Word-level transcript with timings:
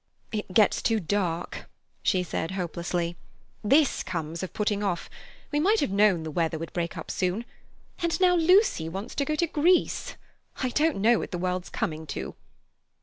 "It 0.31 0.51
gets 0.51 0.81
too 0.81 0.99
dark," 0.99 1.69
she 2.01 2.23
said 2.23 2.49
hopelessly. 2.49 3.17
"This 3.63 4.01
comes 4.01 4.41
of 4.41 4.51
putting 4.51 4.81
off. 4.81 5.11
We 5.51 5.59
might 5.59 5.79
have 5.79 5.91
known 5.91 6.23
the 6.23 6.31
weather 6.31 6.57
would 6.57 6.73
break 6.73 6.97
up 6.97 7.11
soon; 7.11 7.45
and 8.01 8.19
now 8.19 8.33
Lucy 8.33 8.89
wants 8.89 9.13
to 9.13 9.25
go 9.25 9.35
to 9.35 9.45
Greece. 9.45 10.15
I 10.63 10.69
don't 10.69 10.97
know 10.97 11.19
what 11.19 11.29
the 11.29 11.37
world's 11.37 11.69
coming 11.69 12.07
to." 12.17 12.33